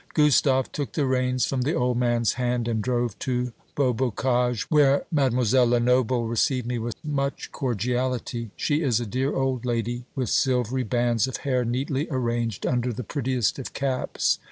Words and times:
Gustave 0.15 0.69
took 0.73 0.93
the 0.93 1.05
reins 1.05 1.45
from 1.45 1.61
the 1.61 1.75
old 1.75 1.95
man's 1.95 2.33
hand 2.33 2.67
and 2.67 2.81
drove 2.81 3.19
to 3.19 3.53
Beaubocage, 3.75 4.63
where 4.69 5.05
Mademoiselle 5.11 5.67
Lenoble 5.67 6.25
received 6.27 6.65
me 6.65 6.79
with 6.79 6.95
much 7.05 7.51
cordiality. 7.51 8.49
She 8.55 8.81
is 8.81 8.99
a 8.99 9.05
dear 9.05 9.31
old 9.35 9.63
lady, 9.63 10.05
with 10.15 10.29
silvery 10.31 10.81
bands 10.81 11.27
of 11.27 11.37
hair 11.45 11.63
neatly 11.63 12.07
arranged 12.09 12.65
under 12.65 12.91
the 12.91 13.03
prettiest 13.03 13.59
of 13.59 13.73
caps. 13.73 14.39